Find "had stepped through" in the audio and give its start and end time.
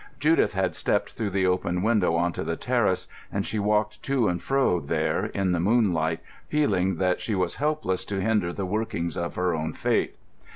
0.55-1.29